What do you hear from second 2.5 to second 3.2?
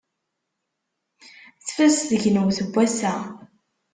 n wass-a.